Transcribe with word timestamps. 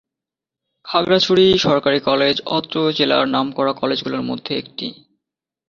খাগড়াছড়ি 0.85 1.45
সরকারি 1.57 1.99
কলেজ 2.01 2.35
অত্র 2.49 2.75
জেলার 2.97 3.25
নামকরা 3.27 3.71
কলেজগুলোর 3.73 4.23
মধ্যে 4.23 4.51
একটি। 4.57 4.87